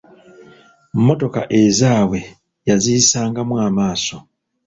Mmotoka 0.97 1.41
ezaabwe 1.61 2.19
yaziyisangamu 2.69 3.55
amaaso. 3.67 4.17